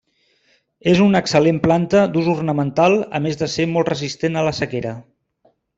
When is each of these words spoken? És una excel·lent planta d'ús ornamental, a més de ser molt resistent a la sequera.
És 0.93 1.01
una 1.07 1.21
excel·lent 1.25 1.59
planta 1.67 2.01
d'ús 2.15 2.31
ornamental, 2.35 2.99
a 3.19 3.23
més 3.27 3.41
de 3.43 3.53
ser 3.57 3.71
molt 3.77 3.95
resistent 3.95 4.41
a 4.43 4.49
la 4.49 4.59
sequera. 4.63 4.97